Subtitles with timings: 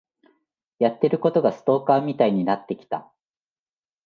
[0.79, 3.11] やってることがストーカーみたいになってきた。